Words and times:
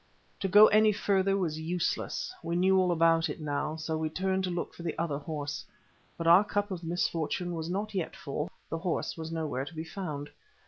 To 0.39 0.47
go 0.47 0.65
any 0.69 0.91
further 0.91 1.37
was 1.37 1.59
useless; 1.61 2.33
we 2.41 2.55
knew 2.55 2.75
all 2.79 2.91
about 2.91 3.29
it 3.29 3.39
now, 3.39 3.75
so 3.75 3.95
we 3.99 4.09
turned 4.09 4.43
to 4.45 4.49
look 4.49 4.73
for 4.73 4.81
the 4.81 4.97
other 4.97 5.19
horse. 5.19 5.63
But 6.17 6.25
our 6.25 6.43
cup 6.43 6.71
of 6.71 6.83
misfortune 6.83 7.53
was 7.53 7.69
not 7.69 7.93
yet 7.93 8.15
full; 8.15 8.49
the 8.67 8.79
horse 8.79 9.15
was 9.15 9.31
nowhere 9.31 9.63
to 9.63 9.75
be 9.75 9.83
found. 9.83 10.31